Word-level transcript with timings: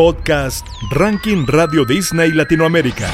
Podcast 0.00 0.66
Ranking 0.92 1.44
Radio 1.46 1.84
Disney 1.84 2.32
Latinoamérica. 2.32 3.10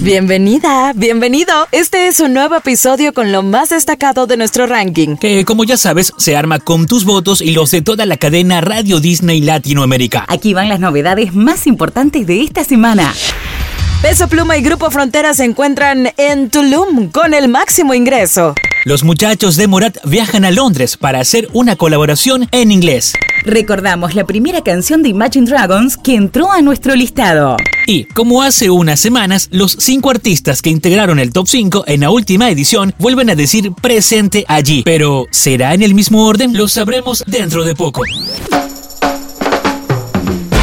Bienvenida, 0.00 0.92
bienvenido. 0.96 1.52
Este 1.70 2.08
es 2.08 2.18
un 2.18 2.34
nuevo 2.34 2.56
episodio 2.56 3.14
con 3.14 3.30
lo 3.30 3.44
más 3.44 3.68
destacado 3.68 4.26
de 4.26 4.36
nuestro 4.36 4.66
ranking. 4.66 5.16
Que 5.16 5.44
como 5.44 5.62
ya 5.62 5.76
sabes, 5.76 6.12
se 6.16 6.36
arma 6.36 6.58
con 6.58 6.88
tus 6.88 7.04
votos 7.04 7.40
y 7.40 7.52
los 7.52 7.70
de 7.70 7.82
toda 7.82 8.04
la 8.04 8.16
cadena 8.16 8.60
Radio 8.60 8.98
Disney 8.98 9.42
Latinoamérica. 9.42 10.24
Aquí 10.26 10.54
van 10.54 10.70
las 10.70 10.80
novedades 10.80 11.32
más 11.32 11.68
importantes 11.68 12.26
de 12.26 12.42
esta 12.42 12.64
semana. 12.64 13.14
Peso 14.02 14.26
Pluma 14.26 14.56
y 14.56 14.62
Grupo 14.62 14.90
Frontera 14.90 15.34
se 15.34 15.44
encuentran 15.44 16.12
en 16.16 16.50
Tulum 16.50 17.12
con 17.12 17.32
el 17.32 17.46
máximo 17.46 17.94
ingreso. 17.94 18.56
Los 18.84 19.04
muchachos 19.04 19.54
de 19.54 19.68
Morat 19.68 19.98
viajan 20.04 20.44
a 20.44 20.50
Londres 20.50 20.96
para 20.96 21.20
hacer 21.20 21.48
una 21.52 21.76
colaboración 21.76 22.48
en 22.50 22.72
inglés. 22.72 23.12
Recordamos 23.46 24.16
la 24.16 24.24
primera 24.24 24.60
canción 24.64 25.04
de 25.04 25.10
Imagine 25.10 25.48
Dragons 25.48 25.96
que 25.96 26.16
entró 26.16 26.50
a 26.50 26.62
nuestro 26.62 26.96
listado. 26.96 27.56
Y 27.86 28.02
como 28.06 28.42
hace 28.42 28.70
unas 28.70 28.98
semanas, 28.98 29.48
los 29.52 29.76
cinco 29.78 30.10
artistas 30.10 30.62
que 30.62 30.70
integraron 30.70 31.20
el 31.20 31.32
top 31.32 31.46
5 31.46 31.84
en 31.86 32.00
la 32.00 32.10
última 32.10 32.50
edición 32.50 32.92
vuelven 32.98 33.30
a 33.30 33.36
decir 33.36 33.70
presente 33.80 34.44
allí. 34.48 34.82
Pero, 34.84 35.26
¿será 35.30 35.74
en 35.74 35.82
el 35.84 35.94
mismo 35.94 36.26
orden? 36.26 36.56
Lo 36.56 36.66
sabremos 36.66 37.22
dentro 37.24 37.62
de 37.62 37.76
poco. 37.76 38.02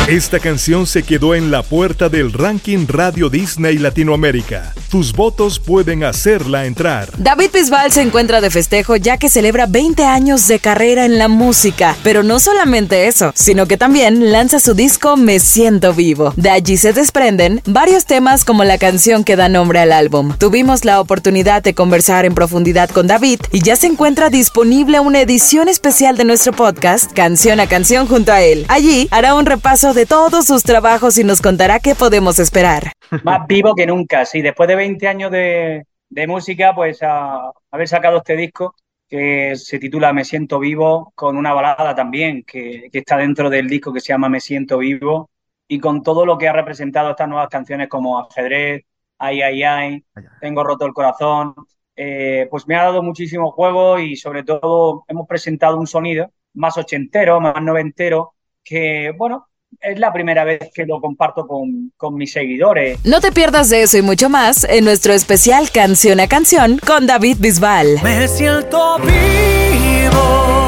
Esta 0.10 0.40
canción 0.40 0.86
se 0.86 1.04
quedó 1.04 1.36
en 1.36 1.52
la 1.52 1.64
puerta 1.64 2.10
del 2.10 2.34
ranking 2.34 2.86
Radio 2.90 3.30
Disney 3.30 3.78
Latinoamérica. 3.78 4.74
Tus 4.94 5.12
votos 5.12 5.58
pueden 5.58 6.04
hacerla 6.04 6.68
entrar. 6.68 7.10
David 7.18 7.50
Bisbal 7.52 7.92
se 7.92 8.04
encuentra 8.04 8.42
de 8.42 8.52
festejo 8.52 8.96
ya 8.96 9.18
que 9.18 9.28
celebra 9.28 9.66
20 9.66 10.06
años 10.06 10.48
de 10.48 10.60
carrera 10.60 11.04
en 11.04 11.18
la 11.18 11.28
música. 11.28 11.96
Pero 12.04 12.22
no 12.22 12.40
solamente 12.40 13.08
eso, 13.08 13.32
sino 13.34 13.66
que 13.66 13.76
también 13.76 14.32
lanza 14.32 14.60
su 14.60 14.76
disco 14.76 15.18
Me 15.18 15.40
Siento 15.40 15.96
Vivo. 15.96 16.32
De 16.36 16.52
allí 16.52 16.78
se 16.78 16.94
desprenden 16.94 17.64
varios 17.66 18.06
temas 18.06 18.46
como 18.46 18.64
la 18.66 18.78
canción 18.78 19.24
que 19.24 19.36
da 19.36 19.50
nombre 19.50 19.80
al 19.80 19.94
álbum. 19.94 20.38
Tuvimos 20.38 20.86
la 20.86 21.02
oportunidad 21.02 21.64
de 21.64 21.74
conversar 21.74 22.26
en 22.26 22.36
profundidad 22.36 22.92
con 22.92 23.08
David 23.08 23.40
y 23.52 23.64
ya 23.64 23.76
se 23.76 23.88
encuentra 23.88 24.30
disponible 24.30 25.00
una 25.00 25.22
edición 25.22 25.70
especial 25.70 26.18
de 26.18 26.26
nuestro 26.26 26.54
podcast, 26.54 27.12
canción 27.14 27.60
a 27.60 27.66
canción 27.66 28.06
junto 28.06 28.32
a 28.32 28.44
él. 28.44 28.68
Allí 28.68 29.08
hará 29.10 29.34
un 29.34 29.48
repaso 29.48 29.96
de 29.96 30.06
todos 30.06 30.46
sus 30.46 30.62
trabajos 30.62 31.18
y 31.18 31.24
nos 31.24 31.42
contará 31.42 31.80
qué 31.80 31.96
podemos 31.96 32.38
esperar. 32.38 32.94
Más 33.24 33.48
vivo 33.48 33.76
que 33.76 33.86
nunca, 33.86 34.26
sí. 34.26 34.42
Después 34.42 34.68
de 34.68 34.76
20 34.76 35.08
años 35.08 35.32
de, 35.32 35.86
música, 36.28 36.74
pues 36.76 37.02
a, 37.04 37.52
haber 37.72 37.88
sacado 37.88 38.18
este 38.18 38.36
disco 38.36 38.76
que 39.08 39.56
se 39.56 39.80
titula 39.80 40.14
Me 40.14 40.26
siento 40.26 40.60
vivo, 40.60 41.12
con 41.16 41.38
una 41.38 41.54
balada 41.54 41.96
también 41.96 42.44
que, 42.44 42.90
está 42.92 43.18
dentro 43.18 43.50
del 43.50 43.68
disco 43.68 43.94
que 43.94 44.00
se 44.00 44.14
llama 44.14 44.30
Me 44.30 44.40
siento 44.40 44.80
vivo, 44.80 45.30
y 45.68 45.80
con 45.80 46.04
todo 46.04 46.26
lo 46.26 46.38
que 46.38 46.48
ha 46.48 46.54
representado 46.54 47.12
estas 47.12 47.30
nuevas 47.30 47.50
canciones 47.50 47.88
como 47.90 48.20
Ajedrez, 48.20 48.84
Ay, 49.20 49.42
ay, 49.42 49.64
ay, 49.64 50.06
Tengo 50.42 50.64
roto 50.64 50.86
el 50.86 50.94
corazón, 50.94 51.56
eh, 51.96 52.48
pues 52.50 52.68
me 52.68 52.76
ha 52.76 52.84
dado 52.84 53.04
muchísimo 53.04 53.52
juego 53.52 54.00
y 54.00 54.16
sobre 54.16 54.44
todo 54.44 55.06
hemos 55.08 55.28
presentado 55.28 55.78
un 55.78 55.88
sonido 55.88 56.32
más 56.54 56.78
ochentero, 56.78 57.40
más 57.40 57.62
noventero, 57.62 58.34
que 58.64 59.14
bueno, 59.18 59.48
es 59.82 60.00
la 60.00 60.12
primera 60.14 60.44
vez 60.44 60.60
que 60.74 60.86
lo 60.86 61.00
comparto 61.00 61.48
con, 61.48 61.92
con, 61.98 62.16
mis 62.16 62.32
seguidores. 62.32 63.04
No 63.06 63.22
te 63.22 63.32
pierdas 63.32 63.70
de 63.70 63.84
eso 63.84 63.98
y 63.98 64.02
mucho 64.02 64.30
más 64.30 64.64
en 64.64 64.86
nuestro 64.86 65.14
especial 65.14 65.72
Canción 65.72 66.20
a 66.20 66.28
Canción 66.28 66.80
con 66.86 67.08
David 67.08 67.38
Bisbal. 67.40 68.00
Me 68.04 68.28
siento 68.28 68.98
vivo. 69.00 70.63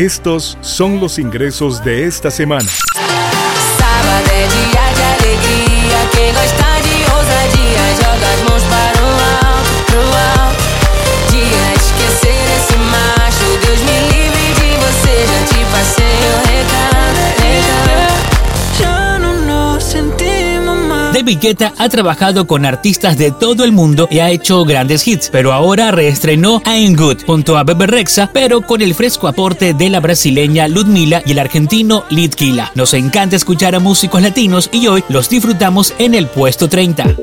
Estos 0.00 0.56
son 0.62 0.98
los 0.98 1.18
ingresos 1.18 1.84
de 1.84 2.06
esta 2.06 2.30
semana. 2.30 2.70
David 21.20 21.64
ha 21.76 21.88
trabajado 21.90 22.46
con 22.46 22.64
artistas 22.64 23.18
de 23.18 23.30
todo 23.30 23.64
el 23.64 23.72
mundo 23.72 24.08
y 24.10 24.20
ha 24.20 24.30
hecho 24.30 24.64
grandes 24.64 25.06
hits, 25.06 25.28
pero 25.30 25.52
ahora 25.52 25.90
reestrenó 25.90 26.62
I'm 26.64 26.96
Good 26.96 27.24
junto 27.26 27.58
a 27.58 27.62
Bebe 27.62 27.86
Rexa, 27.86 28.30
pero 28.32 28.62
con 28.62 28.80
el 28.80 28.94
fresco 28.94 29.28
aporte 29.28 29.74
de 29.74 29.90
la 29.90 30.00
brasileña 30.00 30.66
Ludmila 30.66 31.22
y 31.26 31.32
el 31.32 31.38
argentino 31.38 32.04
Litkila. 32.08 32.72
Nos 32.74 32.94
encanta 32.94 33.36
escuchar 33.36 33.74
a 33.74 33.80
músicos 33.80 34.22
latinos 34.22 34.70
y 34.72 34.86
hoy 34.86 35.04
los 35.10 35.28
disfrutamos 35.28 35.92
en 35.98 36.14
el 36.14 36.26
puesto 36.26 36.70
30 36.70 37.16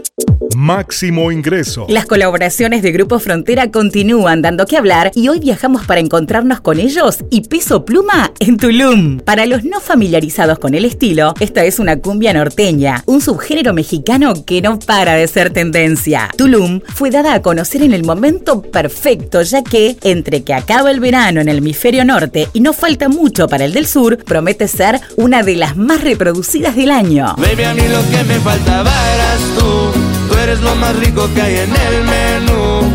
máximo 0.57 1.31
ingreso. 1.31 1.85
Las 1.87 2.07
colaboraciones 2.07 2.81
de 2.81 2.91
Grupo 2.91 3.19
Frontera 3.19 3.69
continúan 3.69 4.41
dando 4.41 4.65
que 4.65 4.75
hablar 4.75 5.11
y 5.13 5.27
hoy 5.27 5.39
viajamos 5.39 5.85
para 5.85 6.01
encontrarnos 6.01 6.61
con 6.61 6.79
ellos 6.79 7.19
y 7.29 7.41
Peso 7.41 7.85
Pluma 7.85 8.31
en 8.39 8.57
Tulum. 8.57 9.19
Para 9.19 9.45
los 9.45 9.63
no 9.63 9.79
familiarizados 9.79 10.57
con 10.57 10.73
el 10.73 10.83
estilo, 10.83 11.35
esta 11.39 11.63
es 11.63 11.77
una 11.77 11.99
cumbia 11.99 12.33
norteña, 12.33 13.03
un 13.05 13.21
subgénero 13.21 13.73
mexicano 13.73 14.33
que 14.45 14.61
no 14.63 14.79
para 14.79 15.13
de 15.13 15.27
ser 15.27 15.51
tendencia. 15.51 16.29
Tulum 16.35 16.81
fue 16.95 17.11
dada 17.11 17.35
a 17.35 17.41
conocer 17.43 17.83
en 17.83 17.93
el 17.93 18.03
momento 18.03 18.63
perfecto, 18.63 19.43
ya 19.43 19.63
que 19.63 19.95
entre 20.01 20.41
que 20.43 20.55
acaba 20.55 20.89
el 20.89 20.99
verano 20.99 21.39
en 21.39 21.49
el 21.49 21.59
hemisferio 21.59 22.03
norte 22.03 22.47
y 22.53 22.61
no 22.61 22.73
falta 22.73 23.09
mucho 23.09 23.47
para 23.47 23.65
el 23.65 23.73
del 23.73 23.85
sur, 23.85 24.17
promete 24.17 24.67
ser 24.67 25.01
una 25.17 25.43
de 25.43 25.55
las 25.55 25.77
más 25.77 26.03
reproducidas 26.03 26.75
del 26.75 26.89
año. 26.89 27.35
Baby, 27.37 27.63
a 27.63 27.73
mí 27.75 27.83
lo 27.87 28.09
que 28.09 28.23
me 28.23 28.39
faltaba 28.39 28.91
eras 29.13 29.39
tú 29.59 30.06
eres 30.35 30.61
lo 30.61 30.75
más 30.75 30.95
rico 30.95 31.29
que 31.33 31.41
hay 31.41 31.57
en 31.57 31.75
el 31.75 32.03
menú. 32.03 32.91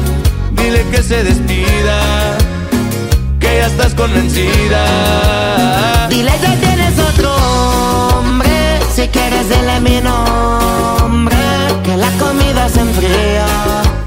Dile 0.53 0.85
que 0.91 1.03
se 1.03 1.23
despida, 1.23 2.37
que 3.39 3.47
ya 3.47 3.67
estás 3.67 3.95
convencida. 3.95 6.09
Dile 6.09 6.33
que 6.41 6.67
tienes 6.67 6.99
otro 6.99 7.35
hombre, 8.19 8.81
si 8.95 9.09
quieres 9.09 9.49
dile 9.49 9.81
mi 9.81 10.01
nombre, 10.01 11.37
que 11.85 11.97
la 11.97 12.11
comida 12.19 12.69
se 12.69 12.81
enfría. 12.81 13.47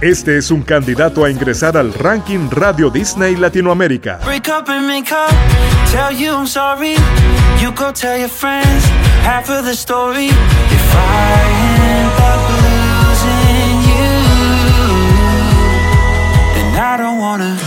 Este 0.02 0.38
es 0.38 0.52
un 0.52 0.62
candidato 0.62 1.25
a 1.25 1.31
ingresar 1.31 1.78
al 1.78 1.94
ranking 1.94 2.50
Radio 2.52 2.90
Disney 2.90 3.36
Latinoamérica. 3.36 4.19
Wanna 17.25 17.65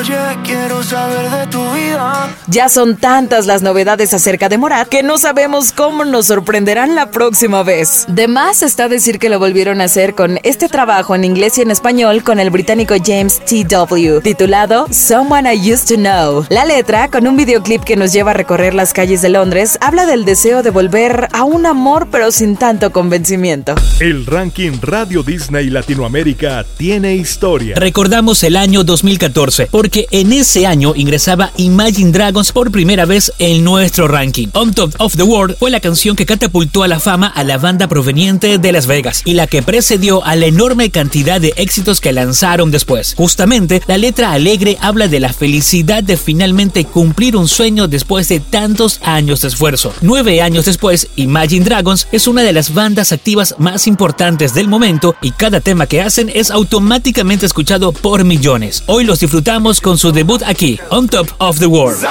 Oye, 0.00 0.16
quiero 0.44 0.82
saber 0.82 1.30
de 1.30 1.46
tu 1.48 1.58
vida. 1.72 2.34
Ya 2.46 2.70
son 2.70 2.96
tantas 2.96 3.46
las 3.46 3.60
novedades 3.60 4.14
acerca 4.14 4.48
de 4.48 4.56
Morat 4.56 4.88
que 4.88 5.02
no 5.02 5.18
sabemos 5.18 5.72
cómo 5.72 6.06
nos 6.06 6.26
sorprenderán 6.26 6.94
la 6.94 7.10
próxima 7.10 7.62
vez. 7.62 8.06
De 8.08 8.26
más 8.26 8.62
está 8.62 8.88
decir 8.88 9.18
que 9.18 9.28
lo 9.28 9.38
volvieron 9.38 9.82
a 9.82 9.84
hacer 9.84 10.14
con 10.14 10.38
este 10.42 10.68
trabajo 10.68 11.14
en 11.14 11.24
inglés 11.24 11.58
y 11.58 11.62
en 11.62 11.70
español 11.70 12.22
con 12.22 12.40
el 12.40 12.48
británico 12.48 12.94
James 13.04 13.44
T.W., 13.44 14.22
titulado 14.22 14.86
Someone 14.90 15.54
I 15.54 15.72
Used 15.72 15.88
to 15.88 15.96
Know. 15.96 16.46
La 16.48 16.64
letra, 16.64 17.08
con 17.08 17.26
un 17.26 17.36
videoclip 17.36 17.84
que 17.84 17.96
nos 17.96 18.10
lleva 18.14 18.30
a 18.30 18.34
recorrer 18.34 18.72
las 18.72 18.94
calles 18.94 19.20
de 19.20 19.28
Londres, 19.28 19.76
habla 19.82 20.06
del 20.06 20.24
deseo 20.24 20.62
de 20.62 20.70
volver 20.70 21.28
a 21.32 21.44
un 21.44 21.66
amor 21.66 22.08
pero 22.10 22.32
sin 22.32 22.56
tanto 22.56 22.90
convencimiento. 22.90 23.74
El 24.00 24.24
ranking 24.24 24.78
Radio 24.80 25.22
Disney 25.22 25.68
Latinoamérica 25.68 26.64
tiene 26.78 27.16
historia. 27.16 27.74
Recordamos 27.76 28.42
el 28.44 28.56
año 28.56 28.82
2014 28.82 29.68
porque 29.70 29.89
en 30.10 30.32
ese 30.32 30.66
año 30.66 30.92
ingresaba 30.94 31.52
Imagine 31.56 32.12
Dragons 32.12 32.52
por 32.52 32.70
primera 32.70 33.04
vez 33.04 33.32
en 33.38 33.64
nuestro 33.64 34.08
ranking. 34.08 34.48
On 34.52 34.72
Top 34.72 34.94
of 34.98 35.16
the 35.16 35.22
World 35.22 35.56
fue 35.58 35.70
la 35.70 35.80
canción 35.80 36.16
que 36.16 36.26
catapultó 36.26 36.82
a 36.82 36.88
la 36.88 37.00
fama 37.00 37.26
a 37.26 37.44
la 37.44 37.58
banda 37.58 37.88
proveniente 37.88 38.58
de 38.58 38.72
Las 38.72 38.86
Vegas 38.86 39.22
y 39.24 39.34
la 39.34 39.46
que 39.46 39.62
precedió 39.62 40.24
a 40.24 40.36
la 40.36 40.46
enorme 40.46 40.90
cantidad 40.90 41.40
de 41.40 41.52
éxitos 41.56 42.00
que 42.00 42.12
lanzaron 42.12 42.70
después. 42.70 43.14
Justamente, 43.16 43.82
la 43.86 43.98
letra 43.98 44.32
alegre 44.32 44.78
habla 44.80 45.08
de 45.08 45.20
la 45.20 45.32
felicidad 45.32 46.02
de 46.02 46.16
finalmente 46.16 46.84
cumplir 46.84 47.36
un 47.36 47.48
sueño 47.48 47.88
después 47.88 48.28
de 48.28 48.40
tantos 48.40 49.00
años 49.02 49.40
de 49.40 49.48
esfuerzo. 49.48 49.92
Nueve 50.00 50.42
años 50.42 50.64
después, 50.66 51.08
Imagine 51.16 51.64
Dragons 51.64 52.06
es 52.12 52.28
una 52.28 52.42
de 52.42 52.52
las 52.52 52.74
bandas 52.74 53.12
activas 53.12 53.54
más 53.58 53.86
importantes 53.86 54.54
del 54.54 54.68
momento 54.68 55.14
y 55.20 55.32
cada 55.32 55.60
tema 55.60 55.86
que 55.86 56.00
hacen 56.00 56.30
es 56.32 56.50
automáticamente 56.50 57.46
escuchado 57.46 57.92
por 57.92 58.24
millones. 58.24 58.84
Hoy 58.86 59.04
los 59.04 59.20
disfrutamos 59.20 59.79
con 59.82 59.96
su 59.96 60.12
debut 60.12 60.42
aquí, 60.46 60.78
On 60.90 61.08
Top 61.08 61.28
of 61.38 61.58
the 61.58 61.66
World. 61.66 62.06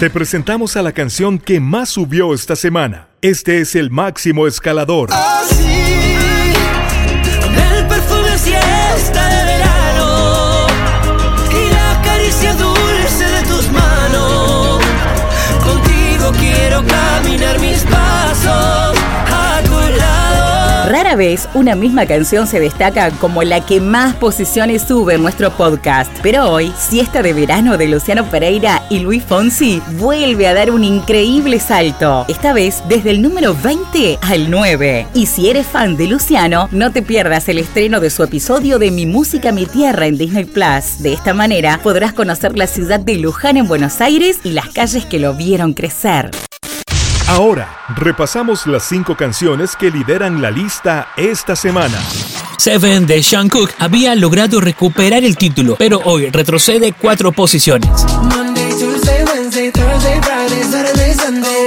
Te 0.00 0.10
presentamos 0.10 0.76
a 0.76 0.82
la 0.82 0.92
canción 0.92 1.38
que 1.38 1.60
más 1.60 1.88
subió 1.88 2.34
esta 2.34 2.56
semana. 2.56 3.08
Este 3.22 3.60
es 3.60 3.74
el 3.74 3.90
máximo 3.90 4.46
escalador. 4.46 5.08
Así 5.10 6.03
siesta 8.96 9.28
de 9.28 9.44
verano 9.44 10.66
y 11.50 11.70
la 11.70 12.00
caricia 12.02 12.54
dulce 12.54 13.24
de 13.24 13.42
tus 13.42 13.68
manos. 13.70 14.80
Contigo 15.64 16.32
quiero 16.38 16.84
caminar 16.86 17.58
mis 17.58 17.82
pasos. 17.82 18.73
Rara 20.86 21.16
vez 21.16 21.48
una 21.54 21.74
misma 21.74 22.04
canción 22.04 22.46
se 22.46 22.60
destaca 22.60 23.10
como 23.12 23.42
la 23.42 23.64
que 23.64 23.80
más 23.80 24.14
posiciones 24.16 24.82
sube 24.82 25.14
en 25.14 25.22
nuestro 25.22 25.50
podcast, 25.50 26.12
pero 26.22 26.50
hoy, 26.50 26.74
Siesta 26.76 27.22
de 27.22 27.32
Verano 27.32 27.78
de 27.78 27.88
Luciano 27.88 28.26
Pereira 28.26 28.82
y 28.90 28.98
Luis 28.98 29.24
Fonsi 29.24 29.80
vuelve 29.98 30.46
a 30.46 30.52
dar 30.52 30.70
un 30.70 30.84
increíble 30.84 31.58
salto, 31.58 32.26
esta 32.28 32.52
vez 32.52 32.82
desde 32.86 33.12
el 33.12 33.22
número 33.22 33.56
20 33.62 34.18
al 34.20 34.50
9. 34.50 35.06
Y 35.14 35.24
si 35.24 35.48
eres 35.48 35.66
fan 35.66 35.96
de 35.96 36.06
Luciano, 36.06 36.68
no 36.70 36.92
te 36.92 37.00
pierdas 37.00 37.48
el 37.48 37.60
estreno 37.60 37.98
de 38.00 38.10
su 38.10 38.22
episodio 38.22 38.78
de 38.78 38.90
Mi 38.90 39.06
Música, 39.06 39.52
Mi 39.52 39.64
Tierra 39.64 40.06
en 40.06 40.18
Disney 40.18 40.44
Plus. 40.44 40.98
De 40.98 41.14
esta 41.14 41.32
manera 41.32 41.80
podrás 41.82 42.12
conocer 42.12 42.58
la 42.58 42.66
ciudad 42.66 43.00
de 43.00 43.16
Luján 43.16 43.56
en 43.56 43.68
Buenos 43.68 44.02
Aires 44.02 44.38
y 44.44 44.50
las 44.50 44.68
calles 44.68 45.06
que 45.06 45.18
lo 45.18 45.32
vieron 45.32 45.72
crecer. 45.72 46.30
Ahora, 47.26 47.74
repasamos 47.96 48.66
las 48.66 48.84
cinco 48.84 49.16
canciones 49.16 49.76
que 49.76 49.90
lideran 49.90 50.42
la 50.42 50.50
lista 50.50 51.08
esta 51.16 51.56
semana. 51.56 51.98
Seven 52.58 53.06
de 53.06 53.22
Sean 53.22 53.48
Cook 53.48 53.70
había 53.78 54.14
logrado 54.14 54.60
recuperar 54.60 55.24
el 55.24 55.36
título, 55.36 55.76
pero 55.78 56.00
hoy 56.04 56.28
retrocede 56.28 56.92
cuatro 56.92 57.32
posiciones. 57.32 57.88
Monday, 58.22 58.68
Tuesday, 58.78 59.24
Wednesday, 59.24 59.70
Thursday, 59.72 60.20
Friday, 60.20 60.62
Saturday, 60.64 61.14
Sunday. 61.14 61.64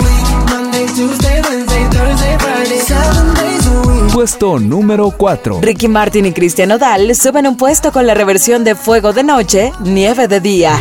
Monday, 0.51 0.86
Tuesday, 0.95 1.42
Wednesday, 1.42 1.89
Thursday, 1.89 2.38
Friday, 2.38 2.80
seven 2.80 3.33
days 3.33 3.65
a 3.65 3.81
week. 3.88 4.13
Puesto 4.13 4.59
número 4.59 5.09
4. 5.09 5.59
Ricky 5.62 5.88
Martin 5.88 6.27
y 6.27 6.33
Cristian 6.33 6.71
Odal 6.71 7.15
suben 7.15 7.48
un 7.48 7.57
puesto 7.57 7.92
con 7.92 8.06
la 8.06 8.13
reversión 8.13 8.63
de 8.63 8.75
Fuego 8.75 9.12
de 9.12 9.24
Noche, 9.24 9.74
Nieve 9.81 10.27
de 10.27 10.39
Día. 10.39 10.80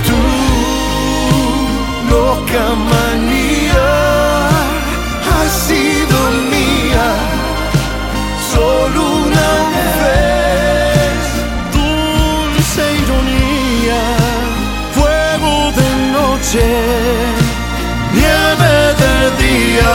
loca 2.11 3.05
noche 16.56 16.66
nieve 18.14 18.94
de 18.98 19.30
día 19.44 19.92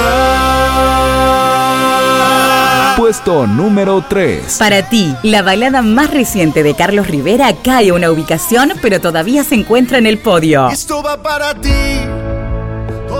Puesto 2.97 3.47
número 3.47 4.05
3. 4.07 4.57
Para 4.57 4.87
ti, 4.87 5.15
la 5.23 5.41
balada 5.41 5.81
más 5.81 6.11
reciente 6.11 6.63
de 6.63 6.75
Carlos 6.75 7.07
Rivera 7.07 7.53
cae 7.63 7.91
una 7.91 8.11
ubicación, 8.11 8.73
pero 8.81 9.01
todavía 9.01 9.43
se 9.43 9.55
encuentra 9.55 9.97
en 9.97 10.05
el 10.05 10.19
podio. 10.19 10.69
Esto 10.69 11.01
va 11.03 11.21
para 11.21 11.53
ti 11.55 11.69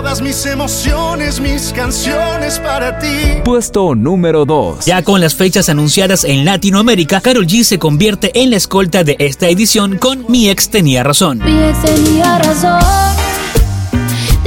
todas 0.01 0.21
mis 0.21 0.45
emociones 0.45 1.39
mis 1.39 1.73
canciones 1.73 2.57
para 2.59 2.97
ti 2.97 3.41
Puesto 3.43 3.93
número 3.93 4.45
2. 4.45 4.85
Ya 4.85 5.03
con 5.03 5.19
las 5.21 5.35
fechas 5.35 5.69
anunciadas 5.69 6.23
en 6.23 6.45
Latinoamérica, 6.45 7.21
Carol 7.21 7.45
G 7.45 7.63
se 7.63 7.77
convierte 7.77 8.31
en 8.41 8.49
la 8.49 8.55
escolta 8.55 9.03
de 9.03 9.15
esta 9.19 9.49
edición 9.49 9.97
con 9.97 10.25
Mi 10.29 10.49
ex 10.49 10.69
tenía 10.69 11.03
razón. 11.03 11.39
Mi 11.43 11.51
ex 11.51 11.81
tenía 11.83 12.39
razón. 12.39 13.31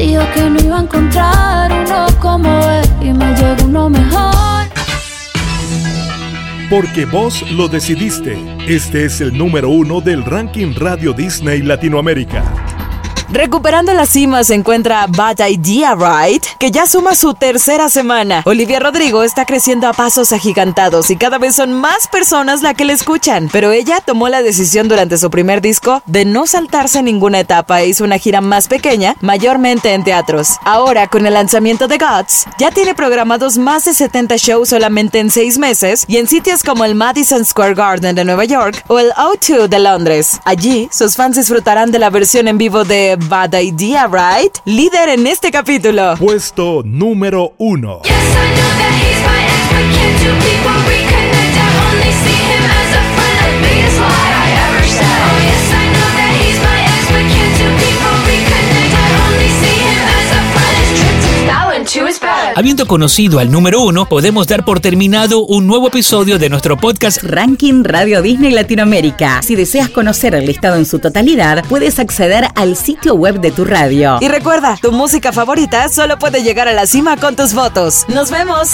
Dijo 0.06 0.22
que 0.34 0.50
no 0.50 0.60
iba 0.60 0.80
a 0.80 0.82
encontrar 0.82 1.72
uno 1.72 2.06
como 2.20 2.50
él 2.68 2.84
y 3.00 3.10
me 3.14 3.24
llegó 3.36 3.64
uno 3.64 3.88
mejor. 3.88 4.66
Porque 6.68 7.06
vos 7.06 7.42
lo 7.52 7.68
decidiste. 7.68 8.36
Este 8.68 9.06
es 9.06 9.22
el 9.22 9.36
número 9.36 9.70
uno 9.70 10.02
del 10.02 10.22
ranking 10.22 10.74
Radio 10.76 11.14
Disney 11.14 11.62
Latinoamérica. 11.62 12.63
Recuperando 13.30 13.92
la 13.94 14.06
cima 14.06 14.44
se 14.44 14.54
encuentra 14.54 15.06
Bad 15.08 15.38
Idea 15.48 15.94
Right, 15.94 16.44
que 16.58 16.70
ya 16.70 16.86
suma 16.86 17.14
su 17.14 17.34
tercera 17.34 17.88
semana. 17.88 18.42
Olivia 18.44 18.78
Rodrigo 18.80 19.22
está 19.22 19.44
creciendo 19.46 19.88
a 19.88 19.92
pasos 19.92 20.32
agigantados 20.32 21.10
y 21.10 21.16
cada 21.16 21.38
vez 21.38 21.56
son 21.56 21.72
más 21.72 22.06
personas 22.06 22.62
las 22.62 22.74
que 22.74 22.84
le 22.84 22.92
escuchan. 22.92 23.48
Pero 23.50 23.72
ella 23.72 24.00
tomó 24.04 24.28
la 24.28 24.42
decisión 24.42 24.88
durante 24.88 25.16
su 25.16 25.30
primer 25.30 25.62
disco 25.62 26.02
de 26.06 26.24
no 26.24 26.46
saltarse 26.46 27.02
ninguna 27.02 27.40
etapa 27.40 27.80
e 27.80 27.88
hizo 27.88 28.04
una 28.04 28.18
gira 28.18 28.40
más 28.40 28.68
pequeña, 28.68 29.16
mayormente 29.20 29.94
en 29.94 30.04
teatros. 30.04 30.56
Ahora, 30.64 31.08
con 31.08 31.26
el 31.26 31.34
lanzamiento 31.34 31.88
de 31.88 31.98
Gods, 31.98 32.46
ya 32.58 32.70
tiene 32.70 32.94
programados 32.94 33.56
más 33.56 33.84
de 33.86 33.94
70 33.94 34.36
shows 34.36 34.68
solamente 34.68 35.18
en 35.18 35.30
seis 35.30 35.58
meses 35.58 36.04
y 36.06 36.18
en 36.18 36.28
sitios 36.28 36.62
como 36.62 36.84
el 36.84 36.94
Madison 36.94 37.44
Square 37.44 37.74
Garden 37.74 38.14
de 38.14 38.24
Nueva 38.24 38.44
York 38.44 38.84
o 38.88 38.98
el 38.98 39.12
O2 39.12 39.68
de 39.68 39.78
Londres. 39.78 40.40
Allí, 40.44 40.88
sus 40.92 41.16
fans 41.16 41.36
disfrutarán 41.36 41.90
de 41.90 41.98
la 41.98 42.10
versión 42.10 42.48
en 42.48 42.58
vivo 42.58 42.84
de 42.84 43.13
Bad 43.16 43.54
Idea, 43.60 44.06
Right? 44.06 44.56
Líder 44.64 45.08
en 45.10 45.26
este 45.26 45.50
capítulo. 45.50 46.16
Puesto 46.18 46.82
número 46.84 47.54
uno. 47.58 48.02
Yes, 48.02 48.14
Habiendo 62.56 62.86
conocido 62.86 63.40
al 63.40 63.50
número 63.50 63.82
uno, 63.82 64.06
podemos 64.08 64.46
dar 64.46 64.64
por 64.64 64.78
terminado 64.78 65.44
un 65.44 65.66
nuevo 65.66 65.88
episodio 65.88 66.38
de 66.38 66.48
nuestro 66.48 66.76
podcast 66.76 67.20
Ranking 67.24 67.82
Radio 67.82 68.22
Disney 68.22 68.52
Latinoamérica. 68.52 69.42
Si 69.42 69.56
deseas 69.56 69.88
conocer 69.88 70.36
el 70.36 70.46
listado 70.46 70.76
en 70.76 70.86
su 70.86 71.00
totalidad, 71.00 71.64
puedes 71.68 71.98
acceder 71.98 72.44
al 72.54 72.76
sitio 72.76 73.16
web 73.16 73.40
de 73.40 73.50
tu 73.50 73.64
radio. 73.64 74.18
Y 74.20 74.28
recuerda, 74.28 74.78
tu 74.80 74.92
música 74.92 75.32
favorita 75.32 75.88
solo 75.88 76.16
puede 76.16 76.44
llegar 76.44 76.68
a 76.68 76.72
la 76.72 76.86
cima 76.86 77.16
con 77.16 77.34
tus 77.34 77.54
votos. 77.54 78.04
¡Nos 78.08 78.30
vemos! 78.30 78.70